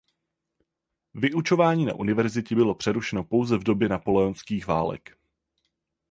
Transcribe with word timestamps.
Vyučování 1.13 1.85
na 1.85 1.95
univerzitě 1.95 2.55
bylo 2.55 2.75
přerušeno 2.75 3.23
pouze 3.23 3.57
v 3.57 3.63
době 3.63 3.89
napoleonských 3.89 4.67
válek. 4.67 5.17